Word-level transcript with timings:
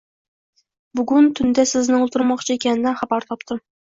Bugun 0.99 1.27
tunda 1.39 1.65
sizni 1.71 1.99
oʻldirmoqchi 2.05 2.55
ekanidan 2.57 2.97
xabar 3.03 3.29
topdim 3.33 3.61